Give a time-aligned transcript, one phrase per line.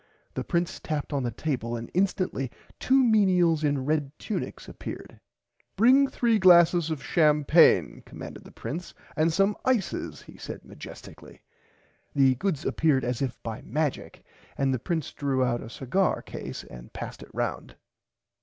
[0.33, 5.09] The Prince tapped on the table and instantly two menials in red tunics appeared.
[5.09, 5.23] [Pg 70]
[5.77, 11.41] Bring three glasses of champaigne commanded the prince and some ices he added majestikally.
[12.15, 14.23] The goods appeared as if by majic
[14.57, 17.75] and the prince drew out a cigar case and passed it round.